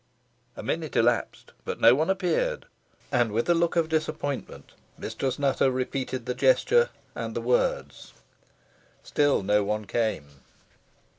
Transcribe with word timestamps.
A 0.57 0.63
minute 0.63 0.95
elapsed, 0.95 1.51
but 1.63 1.79
no 1.79 1.93
one 1.93 2.09
appeared, 2.09 2.65
and, 3.11 3.31
with 3.31 3.47
a 3.47 3.53
look 3.53 3.75
of 3.75 3.87
disappointment, 3.87 4.71
Mistress 4.97 5.37
Nutter 5.37 5.69
repeated 5.69 6.25
the 6.25 6.33
gesture 6.33 6.89
and 7.13 7.35
the 7.35 7.39
words. 7.39 8.11
Still 9.03 9.43
no 9.43 9.63
one 9.63 9.85
came. 9.85 10.41